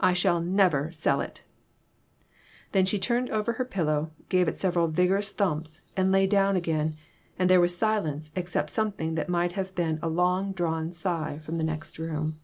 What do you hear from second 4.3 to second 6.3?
gave it several vigorous thumps, and lay